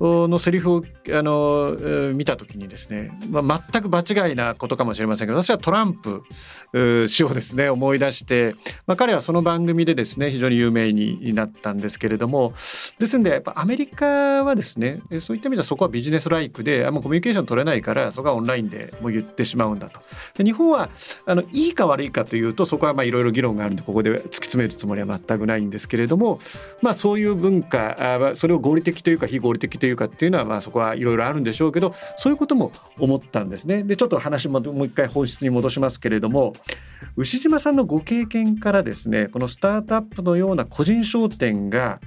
[0.00, 0.84] のセリフを
[1.14, 1.76] あの
[2.14, 6.22] 見た時にですね、まあ、全く場違いなことかもしれませんけど私はトランプ
[7.08, 8.54] 氏をですね思い出して、
[8.86, 12.52] まあ、彼はその番組でですね非常に有名になったんですけれども
[12.98, 20.00] ですんでやっぱアメリカはですねそういった意味ではそこはビジネスライクであもうコミュニケーション取れないからそこはオンラインでもう言ってしまうんだと。
[20.36, 20.88] で日本は
[21.26, 26.38] あのいいか悪いかというとそこはいろいろ議論があるんでここで突き詰めるつもりは全くないんですけれども、
[26.82, 33.82] まあ、そういう文化それを合理的というか非合理的というかっていうのはまあそこはいろいろあるんでしょうけどそういうことも思ったんですね。
[33.82, 36.52] でちょっと話ももう一回本質に戻しますけれども
[37.16, 42.00] 牛島さんのご経験からですねこのスタートアップのような個人商店が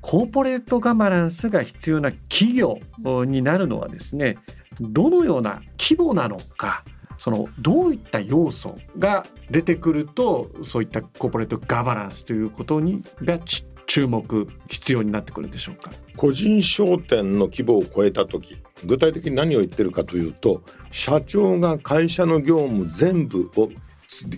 [0.00, 2.78] コーポレートガバナンスが必要な企業
[3.24, 4.38] になるのはですね
[4.80, 6.84] どのような規模なのか
[7.18, 13.38] そのどういった要素が出てくるとそういったコーポレートガバナンスということにが
[13.86, 15.90] 注目必要になってくるんでしょうか？
[16.16, 23.68] 個人商店の規模を超えた時具体的に何を言ってるかというと社長が会社の業務全部を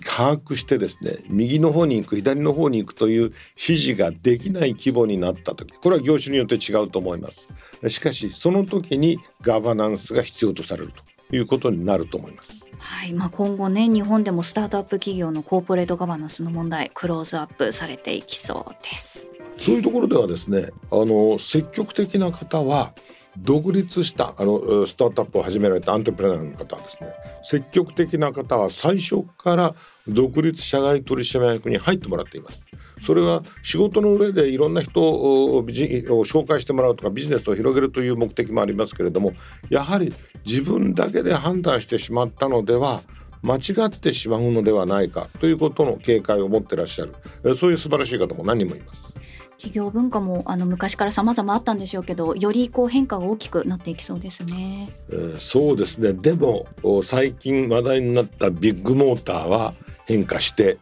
[0.03, 7.47] 把握してですね右の方に行く左の方に行くという指示ができない規模になった時これは業種によって違うと思います。
[7.87, 10.91] しかしその時にガバナンスが必要とされる
[11.29, 12.51] ということになると思います。
[12.79, 13.13] はい。
[13.13, 22.93] まあ、今後ね日本でもスタートアップ企業のコーポレートガバナンスの問題クローズアップされていきそうですそういうところではですねあの積極的な方は
[23.37, 27.09] 独立したあのスタートアップを始められたアントプレナーの方はですね
[27.43, 29.75] 積極的な方は最初から
[30.07, 32.65] 独立社外取締役に入ってもらっています。
[33.01, 39.31] それは仕事の上でいろんな人を紹介してもらうとかビジネスを広げるという目的もありますけれども
[39.69, 40.13] やはり
[40.45, 43.01] 自分だけで判断してしまったのでは
[43.41, 49.18] 間違ってしまうのではないかということの警戒を持ってらっしゃるそういう素晴らしい方も何人もいます。
[49.59, 56.13] 企業文化もあの昔から様々あったんでしょうけどよりこう変化が大きくなっていきそうですね、えー、そうですね。
[56.13, 56.65] でも
[57.03, 59.73] 最近話題になったビッグモーターは
[60.05, 60.77] 変化して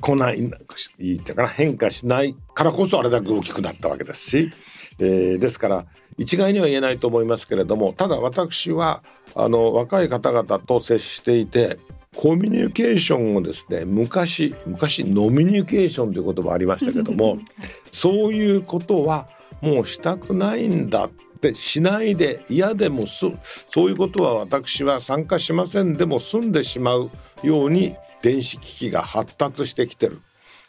[0.00, 0.50] 来ないい
[0.98, 4.52] いってかな変化しないからこそあれだけ大きくなったわけですし、
[4.98, 5.86] えー、ですから
[6.18, 9.02] 一概には言えないと思いますけれどもただ私は
[9.34, 11.78] あの若い方々と接していて
[12.18, 17.38] コミュニケーションをですね昔昔ノミニケーションという言葉ありましたけども
[17.92, 19.28] そういうことは
[19.60, 23.26] もうしたくないんだってしないで嫌でもす
[23.68, 27.12] そういうことは私は参加しませんでも済んでしまう
[27.44, 30.18] ように電子機器が発達してきてる、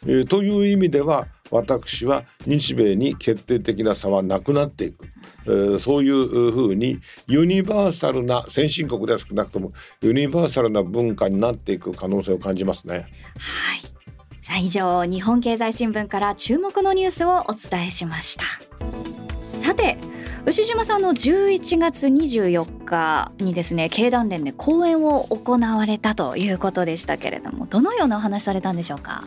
[0.06, 5.06] えー、という意味では私は日米に決定的な差はなくなっていく、
[5.46, 12.94] えー、そういうふうにユニバーサルな先進国では少なくともユニバーサルな文化になっていく可能性を感じますね。
[12.94, 13.06] はい。
[14.42, 18.44] さあ以上日本経済新聞から注目のニュースをお伝えしました。
[19.40, 19.96] さて
[20.46, 29.24] 牛島さんの11月24日にですね経団連で講演を行われたということでしたけれどもどのようなお話されたんでしょうか？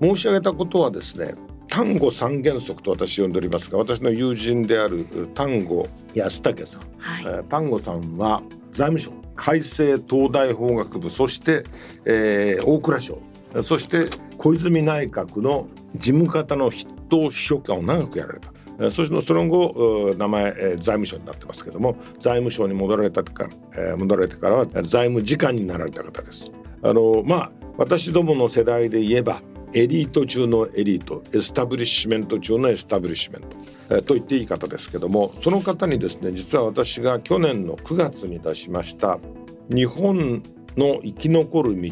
[0.00, 1.34] 申し上げたことはですね
[1.68, 11.64] 単語三原則と私呼んでおりますが私の友人である単語安武さん、はい、単語さんは財務省改正東大法学部そして、
[12.04, 13.18] えー、大蔵省
[13.62, 18.50] そして小泉内閣の事務方の筆頭秘書官を長くやられた。
[18.90, 26.50] そしてその後名前財務省になってますけども財務省に戻られたから、戻られてからは財務次官になられた方です。
[26.82, 33.56] あのまあ私どもの世代で言えばエリート中のエリートエスタブリッシュメント中のエスタブリッシュメント、
[33.96, 39.18] えー、と言っていい方ですけどもその方にですね実は私が去年の9月に出しました
[39.72, 40.42] 「日本
[40.76, 41.88] の生き残る道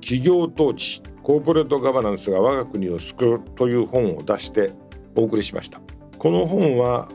[0.00, 4.70] 企業統治コーポレートガバナンスが我が国を救う」という本を出して
[5.14, 5.80] お送りしました。
[6.18, 7.08] この本は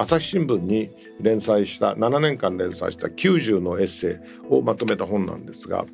[0.00, 5.86] 朝日新聞に連載した7年間連載した90のエッセイをまとめた本なんですが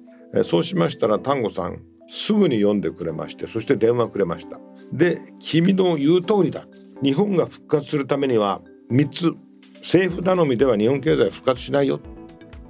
[0.44, 4.59] そうしましたら丹後さんすぐに読んでくれましてそして電話くれました。
[4.92, 6.66] で君の言う通りだ。
[7.03, 9.33] 日本が復活するためには3つ
[9.77, 12.01] 政府頼みでは日本経済復活しないよ。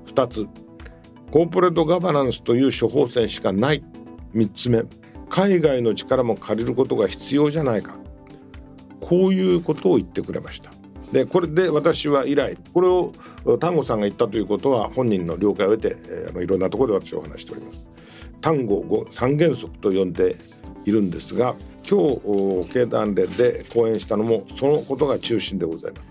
[0.07, 0.47] 2つ
[1.31, 3.85] コーポレートガバナンスという処方箋しかない。
[4.35, 4.83] 3つ目
[5.31, 7.97] 海外の力も借りることが必要じゃないか。
[9.01, 10.71] こういうことを言ってくれました。
[11.13, 13.13] でこれで私は以来これを
[13.59, 17.88] 丹後さんが言ったということは本人の了解を得て、えー、いろんなところで私はお話しております。
[18.41, 20.37] 単語三原則と呼んで
[20.85, 21.55] いるんですが
[21.89, 26.09] 今日経団連で講演したのもそのことが中心でございます。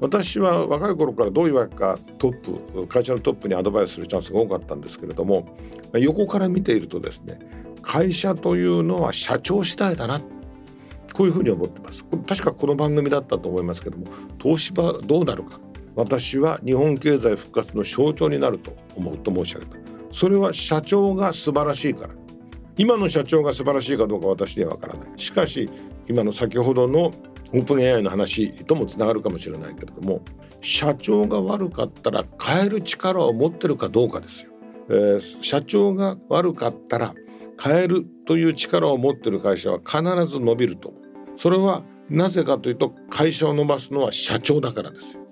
[0.00, 5.56] 私は若い頃からどういうわけかトップ会社のトップにアドバイスするチャンスが多かったんですけれども
[5.92, 7.38] 横から見ているとですね
[7.82, 10.20] 会社というのは社長次第だな
[11.12, 12.04] こういうふうに思ってます。
[12.26, 14.06] 確かこの番組だったと思いますけども
[14.42, 15.60] 東芝どうなるか。
[15.94, 19.91] 私は日本経済復活の象徴になると思うと申し上げた。
[20.12, 22.14] それは社長が素晴らしいから。
[22.78, 25.08] 今の社長が素晴らしいかどうか私にはわからない。
[25.16, 25.68] しかし
[26.08, 27.12] 今の先ほどの
[27.54, 30.22] オープン AI の話ともつながるかもしれないけれども
[30.62, 34.52] 社長が悪かったら変える力を持ってるかどうかですよ、
[34.88, 37.14] えー、社長が悪かったら
[37.62, 40.94] 変えるという力を持ってる会社は必ず伸びると。
[41.36, 45.22] それはなぜかというと会社を伸ばすのは社長だからですよ。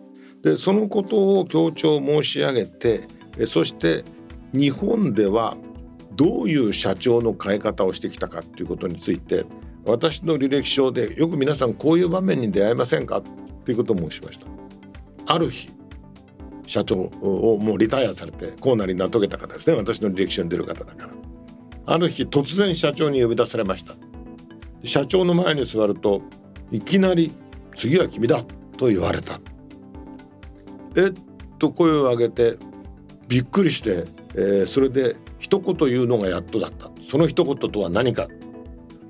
[0.42, 3.02] でそのことを強調申し上げて
[3.46, 4.04] そして
[4.52, 5.56] 日本では
[6.12, 9.46] どういう社長の変え方をしてきたかということについて
[9.84, 13.22] 私の履歴書でよく皆さんこういう場面に出会えませんか？
[13.64, 14.46] ということを申しました。
[15.26, 15.70] ある日
[16.66, 19.76] 社長をもうリタイアされてコーナーに名遂げた方ですね。
[19.76, 21.12] 私の履歴書に出る方だから。
[21.86, 23.94] ある日突然社長に呼び出されました。
[24.84, 26.22] 社長の前に座ると
[26.70, 27.32] いきなり
[27.74, 28.44] 「次は君だ」
[28.76, 29.40] と言われた。
[30.96, 31.12] えっ
[31.58, 32.56] と声を上げて
[33.28, 36.90] びっくりして、えー、それで一言言うのがやっとだった。
[37.02, 38.28] その一言とは何か。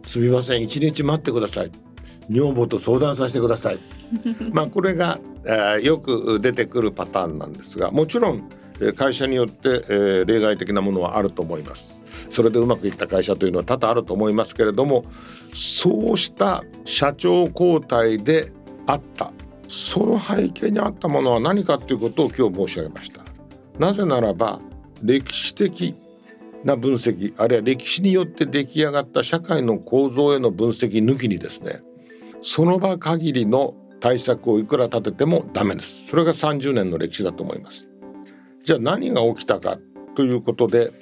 [0.06, 0.62] すみません。
[0.62, 1.70] 一日待ってください。
[2.28, 3.78] 女房と相談させてください。
[4.52, 8.48] まあこれが、えー、よく出てくるパターンなんですがもちろん
[8.96, 11.98] 会社によって、えー、例外的なものはあると思います。
[12.28, 15.04] それでうまくいった会社というのは多々あると思いますけれども
[15.52, 18.52] そうした社長交代で
[18.86, 19.32] あった。
[19.68, 23.22] その背景にあったものは何かということを今日申し上げました。
[23.78, 24.60] なぜならば
[25.02, 25.94] 歴史的
[26.64, 31.82] な分析あるいは歴史によって出来上がった社会の構造への分析抜きにですね
[32.42, 36.06] その場限りの対策をいくら立ててもダメです。
[36.06, 37.86] それが30年の歴史だと思います。
[38.64, 39.78] じゃあ何が起きたか
[40.16, 40.92] ということで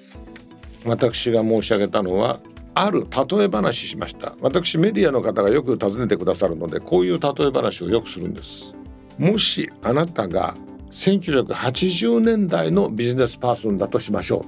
[0.84, 2.40] 私が申し上げたのは
[2.74, 4.34] ある例え話しました。
[4.40, 8.76] 私メディアの方がよく尋ねてくださるのでこういう例え話をよくするんです。
[9.16, 10.54] もしあなたが
[10.90, 14.42] 1980年代のビジネスパーソンだとしましょう。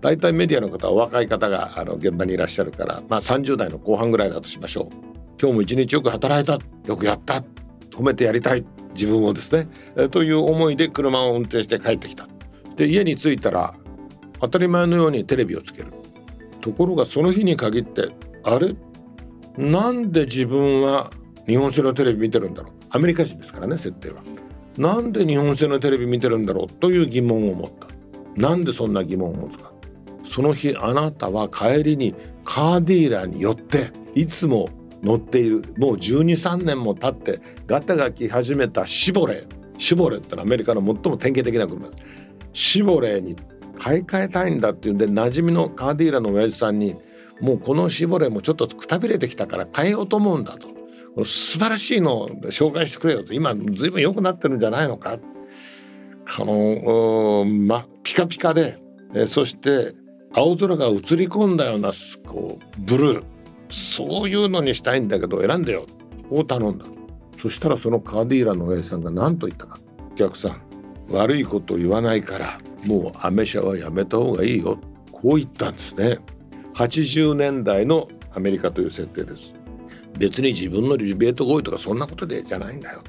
[0.00, 4.88] 大体メディアの方は若い方があの現場にいらっしゃるからまあ30代の後半ぐらいだとしましょう。
[5.40, 6.58] 今日も一日よく働いた。
[6.86, 7.42] よくやった。
[7.90, 8.64] 褒めてやりたい。
[8.92, 9.68] 自分をですね。
[10.10, 12.28] という思いで車を運転して帰ってきた。
[12.76, 13.74] で家に着いたら
[14.40, 15.92] 当たり前のようにテレビをつける。
[16.60, 18.10] ところがその日に限って
[18.44, 18.74] あれ？
[19.56, 21.10] なんで自分は
[21.46, 22.72] 日本製のテレビ見てるんだろう。
[22.90, 24.22] アメリカ人ですからね設定は。
[24.78, 27.88] なんで日本製のテレビ見てるんだろうという疑問を持った。
[28.36, 29.72] なんでそんな疑問を持つか。
[30.24, 34.68] その日あなたは帰りにカーディーラーによっていつも
[35.02, 42.02] 乗っているもう123年も経ってガタが来始めたシボレーシボレーってのはアメリカの最も典型的な車です
[42.52, 43.36] シボレーに
[43.78, 46.96] 買い替えたいんだっていうんで馴染みのカーディーラーの親父さんに
[47.40, 50.68] もうこのシボレーもちょっとくたびれてきたから変えようと思うんだと
[51.24, 55.18] 素晴らしいのを紹介してくれよと今ずいぶん良くなってるんじゃないのか。
[56.38, 58.78] あの、ま、ピカピカで
[59.14, 59.94] えそして
[60.34, 61.90] 青空が映り込んだような
[62.26, 63.24] こうブルー。
[63.68, 65.86] そういうのにしたいんだけど選んでよ。
[66.28, 66.84] こう頼んだ。
[67.40, 69.78] そしたらそのカーディーラの親父さんが何と言ったか。
[70.12, 70.62] お客さん
[71.08, 74.78] 悪いこと言わないからもうアメ車はやめた方がいいよ。
[75.10, 76.18] こう言ったんですね。
[76.74, 79.55] 80年代のアメリカという設定です。
[80.18, 83.02] 別に自分のリベート合意とかそんなことでじゃないんだよ。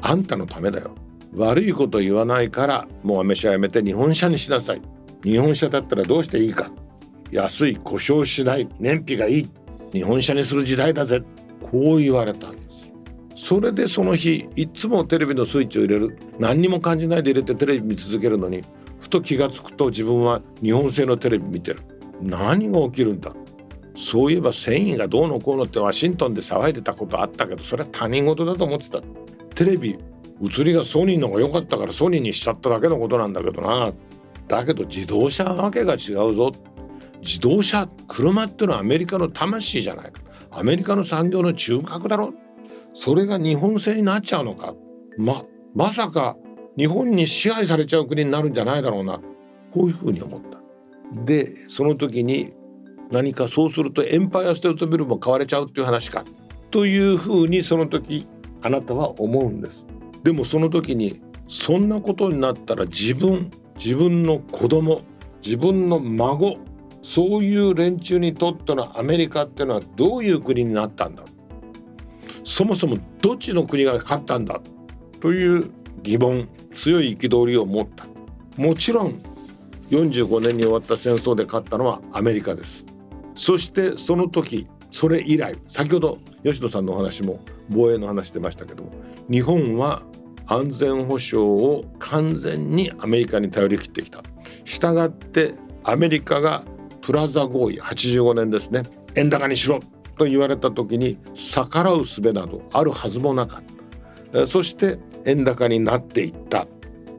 [0.00, 0.94] あんたのためだよ。
[1.34, 4.82] 悪いこと言わないからもうアメ車やめて日本車にしなさい。
[5.24, 6.70] 日本車だったらどうしていいか。
[7.30, 8.68] 安い故障しない。
[8.78, 9.48] 燃費がいい。
[9.92, 11.22] 日本車にする時代だぜ。
[11.60, 12.92] こう言われたんです
[13.34, 16.18] それでその日いつもテレビのスイッチを入れる。
[16.38, 18.62] 何にも感じないで入れてテレビ見続けるのに
[19.00, 21.80] ふと気が付くと自分は日本製のテレビ見てる。
[22.20, 23.32] 何が起きるんだ。
[23.94, 29.00] そういえば繊維がどうのこうのってワシントンで騒いでたことあったけどそれは他人事だと思ってた。
[29.54, 29.98] テレビ
[30.42, 33.92] 映りがソニーの方が良かったからソニーにしちゃっただけのことなんだけどな。
[34.48, 36.52] だけど自動車わけが違うぞ。
[37.20, 40.12] 自動車車ってのはアメリカの魂じゃない。
[40.12, 42.34] かアメリカの産業の中核だろ。
[42.94, 44.74] それが日本製になっちゃうのか。
[45.16, 46.36] ままさか
[46.76, 49.20] 日本に支配されちゃう国になるんじゃないだろうな。
[49.72, 50.58] こういうふうに思った。
[51.24, 52.52] でその時に
[53.12, 56.24] 何かそうするとエンパイアステートビルも買われちゃうっていう話か。
[56.70, 58.26] というふうにその時
[58.62, 59.86] あなたは思うんです。
[60.22, 65.02] でもその時にそんなことになったら自分自分の子供
[65.44, 66.56] 自分の孫
[67.02, 71.24] そういう連中にとってのアメリカっていうのはどういう国になったんだ
[72.44, 74.60] そもそもどっちの国が勝ったんだ
[75.20, 75.70] という
[76.02, 78.06] 疑問強い憤りを持った。
[78.56, 79.20] もちろん
[79.90, 82.91] 45年に終わった戦争で勝ったのはアメリカです。
[83.34, 88.84] そしてその時それ以来先ほど吉野さんのお話も防衛の話してましたけど
[89.30, 90.02] 日本は
[90.46, 94.22] 安全保障を完全にアメリカに頼り切ってきた。
[94.64, 95.54] したがって
[95.84, 96.64] アメリカが
[97.00, 98.82] プラザ合意85年ですね
[99.14, 99.80] 円高にしろ
[100.16, 103.62] と言われた時に逆らう術などあるはずもなかっ
[104.32, 106.66] たそして円高になっていった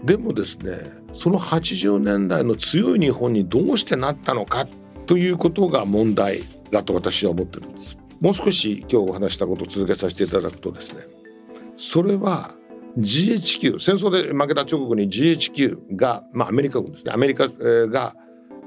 [0.03, 0.77] でもですね
[1.13, 4.67] その80年代の強い日本にどうしてなったのかっ
[5.05, 7.97] ということが問題だと私は思ってるんです。
[8.19, 11.01] もう少し今日お話したことを続けさせていただくとですね
[11.75, 12.55] それは
[12.97, 17.11] GHQ 戦争で負けた直後に GHQ が、まあ、アメリカ軍ですね。
[17.11, 18.15] アメリカが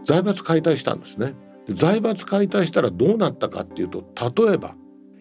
[0.05, 1.35] 財閥解体したんですね。
[1.69, 4.05] 財閥解体したらどうなったかっていうと
[4.47, 4.75] 例えば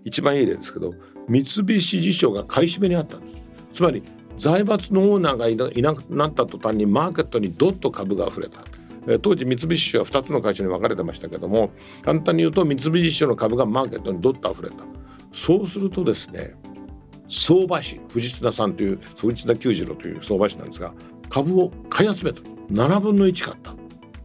[0.04, 0.94] 一番いい例ですけど
[1.28, 3.38] 三菱地所が買い占めにあったんです。
[3.72, 4.04] つまり
[4.38, 8.60] 財閥のオーナーがいなくなった途端にマーケットにどっと株が溢れた。
[9.22, 14.78] 当時三菱地所は2つの会社に分かれてましたけども簡単に言うと三菱地所の株がマーケットにどっと溢れた。
[15.32, 16.56] そうするとですね
[17.28, 20.94] 相場師藤綱さんという藤綱久次郎という相場師なんですが
[21.30, 22.42] 株を買い集めた。
[22.72, 23.76] 7分の1買った。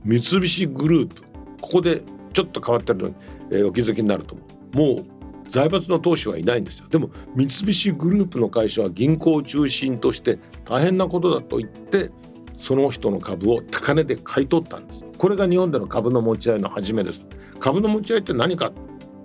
[0.04, 1.22] 三菱グループ。
[1.60, 2.02] ここで
[2.32, 3.14] ちょっと変わってるのに、
[3.50, 4.36] えー、お気づきになると
[4.72, 5.06] もう
[5.48, 6.86] 財閥の投資はいないんですよ。
[6.88, 12.10] でも三菱グループの会社は銀行を中心として大変なことだと言って
[12.60, 15.02] その人の株を高値で買い取ったんです。
[15.16, 17.24] これが日本での株の持ち合いの始めです。
[17.58, 18.72] 株の持ち合いって何かっ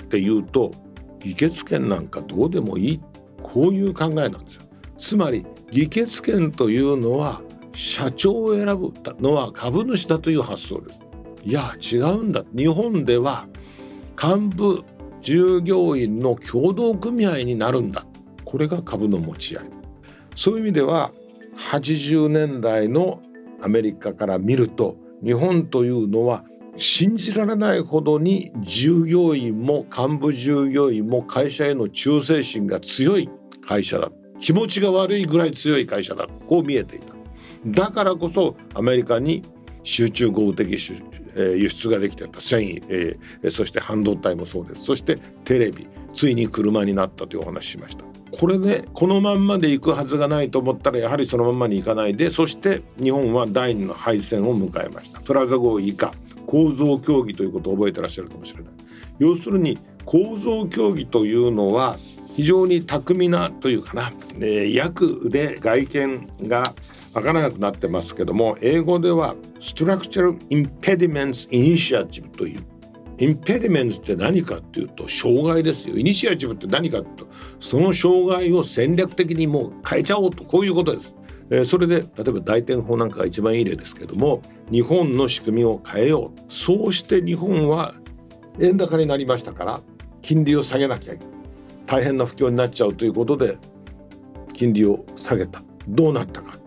[0.08, 0.72] ていうと
[1.20, 3.02] 議決権なんかどうでもいい。
[3.44, 4.62] こういう考えなんですよ。
[4.98, 7.42] つまり議決権というのは
[7.74, 11.02] 社長を選ぶのは株主だという発想です。
[11.44, 12.46] いや違うんだ。
[12.56, 13.48] 日本では
[14.18, 14.82] 幹部
[15.22, 18.06] 従業員の共同組合になるんだ。
[18.46, 19.64] これが株の持ち合い。
[20.36, 21.12] そういう意味では
[21.58, 23.22] 80年代の
[23.62, 26.43] アメリカから見ると日本というのは
[26.78, 33.30] 信じられないほどに従業員も幹部従業員も会社への忠誠心が強い
[33.66, 34.12] 会社だ。
[34.39, 36.28] 気持ちが悪いぐらい強い会社だ。
[36.47, 37.16] こう見えていた。
[37.66, 39.43] だからこそアメリカに
[39.84, 40.78] 集中豪雨的
[41.36, 42.41] 輸出ができてた。
[42.41, 44.84] 繊維、え、そして半導体もそうです。
[44.84, 48.06] そしてテレビついに車になったというお話しました。
[48.38, 55.22] これねこのまんまで行くはずがないと思ったらやはりそのままにいかないでそして日本は第二の敗戦を迎えました。
[55.22, 56.14] プラザ合意以下
[56.46, 58.74] 構造協議ということを覚えてらっしゃるかもしれない。
[59.20, 61.98] 要するに構造協議というのは
[62.36, 66.74] 非常に巧みなというかな、えー、訳で外見が
[67.14, 72.62] わからなくなってますけども英語では Structural Impediments Initiative という
[73.18, 75.97] インペディメンツって何かっていうと障害ですよ。
[75.97, 77.28] イニシアチブって何かと
[77.59, 80.43] その障害を戦略的にもう変えちゃおうと。
[80.43, 81.16] こういうことです。
[81.49, 84.41] えー、それで例えば大転法なんかが一番いい例ですけども
[84.72, 86.41] 日本の仕組みを変えよう。
[86.47, 87.95] そうして日本は
[88.59, 89.82] 円高になりましたから
[90.22, 91.13] 金利を下げなきゃ
[91.86, 93.57] 大変な不況になっちゃうということで
[94.53, 95.61] 金利を下げた。
[95.88, 96.57] どうなったか。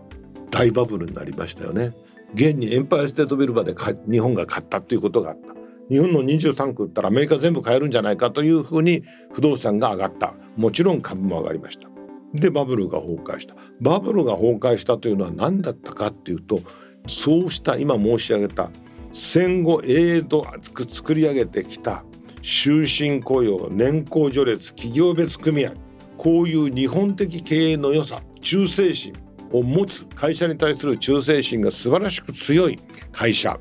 [0.49, 1.91] 大バブルになりましたよね。
[2.33, 3.75] 現にエンパイアステートビルまで
[4.09, 5.58] 日本が買ったということがあった。
[5.89, 10.33] 日本の23区ったらアメリカ全部買えるんじゃないかというふうに不動産が上がった。
[10.55, 11.89] もちろん株も上がりました。
[12.33, 13.55] でバブルが崩壊した。
[13.81, 16.59] バブルが崩壊したというのは何だったかっていうと
[17.07, 18.69] そうした今申し上げた
[19.11, 20.45] 戦後英度
[20.87, 22.03] 作り上げてきた
[22.43, 25.73] 終身雇用年功序列企業別組合
[26.17, 29.13] こういう日本的経営の良さ忠誠心
[29.51, 32.77] を持つ会社に対する忠誠心が素晴らしく強い
[33.11, 33.59] 会社。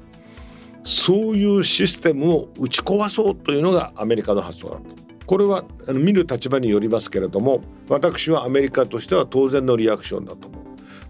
[0.89, 4.83] そういうシステムを打ち壊そうというのがアメリカの発想だと。
[5.27, 7.61] これは見る立場によりますけれども
[7.91, 10.65] 私はアメリカとしては当然のリアクションだと思う。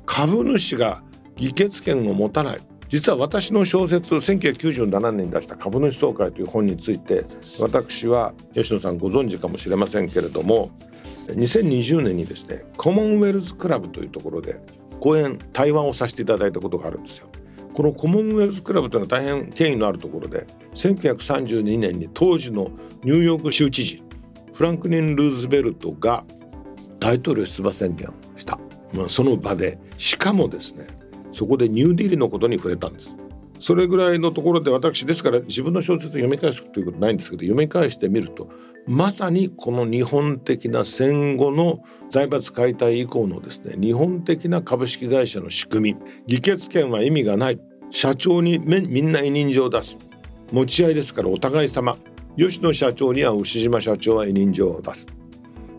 [0.04, 1.04] 株主が
[1.36, 2.58] 議決権を持たない
[2.88, 7.26] 実は私の小説1997年に出した「株主総会」という本について
[7.60, 10.70] 私は吉野さんご存知かもしれませんけれども
[11.28, 14.60] 2020年にですねコモンウェルズクラブというところで
[14.98, 17.28] 講演対話をさせていただいたことがあるんですよ。
[17.78, 22.72] このコモンウェルズクラブというのは大変権威のあるところで1932年に当時の
[23.04, 24.02] ニューヨーク州知事
[24.52, 26.24] フランクリン・ルーズベルトが
[26.98, 28.58] 大統領出馬宣言をした、
[28.92, 29.78] まあ、その場で。
[29.96, 30.88] しかもですね
[31.30, 33.16] そこでニューディールのことに触れたんです。
[33.60, 38.50] それぐらいのところで私ですから自分の小説読み返すということないんですけど読み返してみると
[38.86, 47.60] まさにこの日本的な戦後の財閥解体以降のですね日本的な株式会社の仕組み議決権は意味がない。
[47.90, 49.98] 社長にみんな委任状を出す。
[50.52, 51.96] 持ち合いですからお互い様。
[52.36, 55.06] 吉野社長には牛島社長は委任状を出す。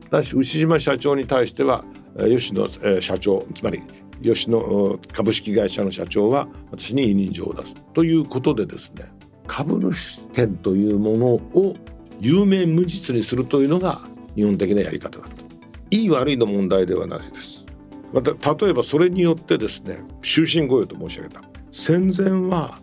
[0.09, 1.85] だし牛島社長に対しては
[2.17, 2.67] 吉野
[2.99, 3.81] 社長つまり
[4.21, 7.75] 吉野株式会社の社長は私に委任状を出す。
[7.93, 9.05] ということでですね
[9.47, 11.75] 株主権というものを
[12.19, 14.01] 有名無実にするというのが
[14.35, 15.31] 日本的なやり方だと。
[15.91, 17.65] いい悪いの問題ではないです。
[18.11, 21.48] また例えばそれによってですね終身雇用と申し上げた。
[21.71, 22.79] 戦前は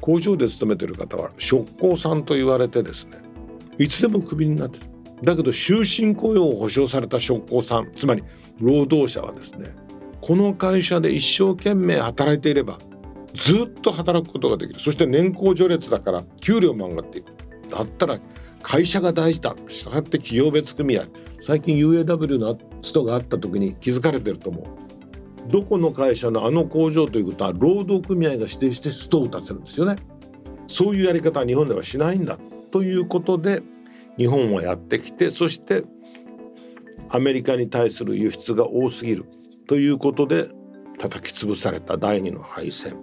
[0.00, 3.18] 工場で勤めてる方は職工さんと言われてですね
[3.78, 4.86] いつでもクビになってる。
[5.22, 8.22] だけど終身雇用を保障された職工さんつまり
[8.60, 9.74] 労働者はですね
[10.20, 12.78] この会社で一生懸命働いていれば
[13.34, 14.80] ずっと働くことができる。
[14.80, 17.32] そして年功序列だから給料も上がっていく。
[17.70, 18.18] だったら
[18.62, 19.54] 会社が大事だ。
[19.68, 21.04] したがって企業別組合。
[21.40, 24.64] 最近 UAW のストがあった時に気づかれてると思う。
[25.48, 29.96] どこの会社のあの工場ということは労働組合が指定してストを打たせるんですよね。
[30.68, 32.38] そういうやり方は日本ではしないんだ
[32.70, 33.62] ということで
[34.18, 35.84] 日本はやってきてそして
[37.08, 39.24] アメリカに対する輸出が多すぎる
[39.66, 40.50] ということで
[40.98, 42.96] 叩き潰された第二の敗戦。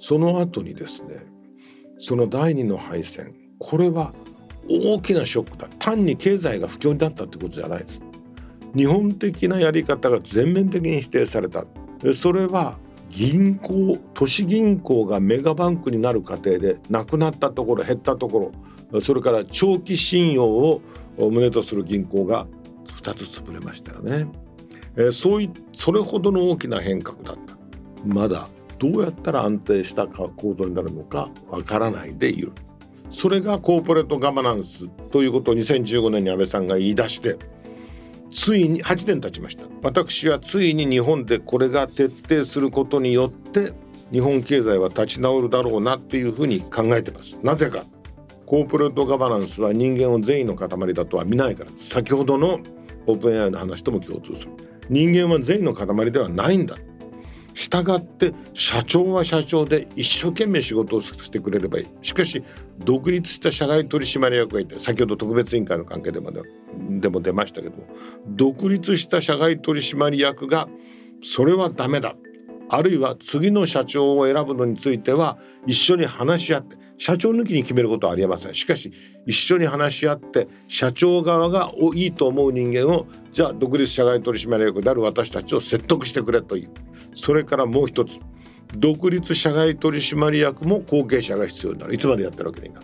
[0.00, 1.24] その後にですね
[1.98, 4.12] その第二の敗戦これは
[4.68, 5.68] 大きなショックだ。
[5.78, 8.11] 単に経済が不況になったってことじゃないです。
[8.74, 11.64] 日本的なやり方が全面的に否定された。
[12.14, 12.78] それは
[13.12, 18.50] 銀行都市銀行がメガバンクになる過程でなくなったところ減ったとこ
[18.90, 20.82] ろそれから長期信用を
[21.18, 22.46] 旨とする銀行が
[22.86, 24.26] 2つ潰れましたよね、
[24.96, 27.56] えー、そういそれほどの大きな変革だった。
[28.04, 28.48] まだ
[28.78, 32.52] どうやったら安定した構造になるのかわからないでいる。
[33.10, 37.36] それがコーポレートガバナンスということを2015年に安倍さんが言い出して
[38.32, 39.64] ついに8年経ちました。
[39.82, 43.72] 私はついに日本でこれが徹底することによって
[44.10, 47.38] 日本経済は立ち直るだろうなというふうに考えてます。
[47.42, 47.84] なぜか
[48.46, 52.60] コーポレートガバナンスは人間を善意の塊だとは見ないから先ほどの
[53.06, 54.52] オープン AI の話とも共通する。
[54.88, 56.76] 人間は善意の塊ではないんだ。
[57.54, 61.86] したがって社長は社長で一生懸命仕事をしてくれればいい。
[62.00, 62.42] しかし
[62.84, 67.86] 独立した社外取締役がいて先ほど特別委員会の関係でもでも出ましたけども
[68.26, 70.68] 独立した社外取締役が
[71.22, 72.16] それはダメだ。
[72.68, 78.54] あるいは次の社長を選ぶのについては一緒に話し合って社長抜きに決めることはありえません。
[78.54, 78.92] しかし
[79.26, 86.70] 一緒に話し合って社長側がいいと思う人間をじゃあ独立社外取締役である私たちを説得してくれという。
[87.14, 88.20] それからもう一つ。
[88.76, 91.94] 独立社外取締役も後継者が必要になる。
[91.94, 92.80] いつまでやってるわけにいか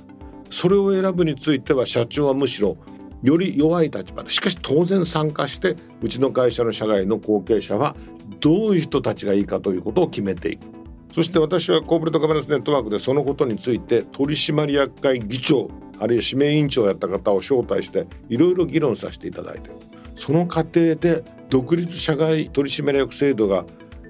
[0.51, 2.76] それを選ぶについては社長はむしろ
[3.22, 7.97] より弱い立場でしかし当然参加してうちの会社の社外の後継者は
[8.41, 10.66] どういう人たちがいいかということを決めていく。
[11.12, 15.68] そして私はコーポレートガバナンスネットワークでそのことについて取締役会議長
[15.99, 19.70] あるいは指名委員長をやった方を招待していろいろ議論させていただいて
[20.14, 23.64] その過程で独立社外取締役制度が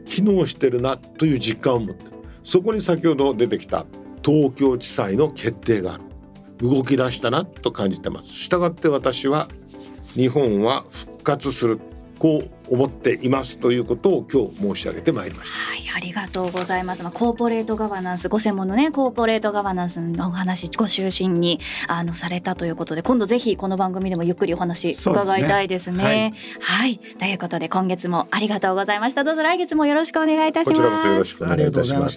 [0.09, 2.07] 機能してるなという実感を持って
[2.43, 3.85] そこに先ほど出てきた
[4.25, 6.05] 東京地裁の決定がある。
[6.61, 8.31] 動き出したなと感じてます。
[8.31, 9.49] したがって私は
[10.15, 11.79] 日本は復活する。
[12.19, 15.57] こう思っていますということを今日申し上げてまいりました。
[15.57, 17.03] はい、ありがとうございます。
[17.03, 25.99] まあ、コーポレートガバナンス、ご専門のね、コーポレートガバナンスのお話、ご就寝にあのされたということで、今度ぜひこの番組でもゆっくりお話伺いたいですね。
[25.99, 29.25] すねはい、はい、ということで今月もありがとうございました。
[29.25, 30.83] どうぞ来月もよろしくお願いいたします。
[30.83, 32.17] こちらこそよろしくお願いいたします。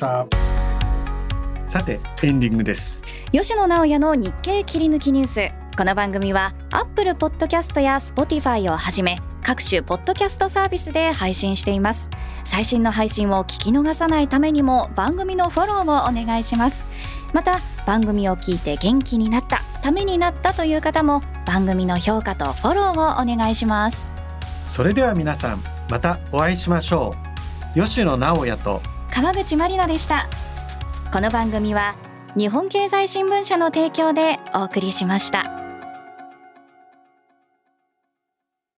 [1.66, 3.02] さてエンディングです。
[3.32, 5.52] 吉野直也の日経切り抜きニュース。
[5.78, 9.31] この番組はアップルポッドキャストやスポティファイをはじめ。
[9.44, 12.10] 各種ポッドキャストサービスで配信しています。
[12.44, 16.86] 最新の配信を聞き逃さないためにも番組のフォローをお願いします。
[17.34, 24.10] また番組を聞いて元気になったためになったという方も番組の評価とフォローをお願いします。
[24.60, 27.16] それでは皆さんまたお会いしましょ
[27.76, 27.80] う。
[27.80, 28.82] 吉野直也と
[29.12, 30.28] 川口まりなでした。
[31.12, 31.96] この番組は
[32.38, 35.61] 日本経済新聞社の提供でお送りしました。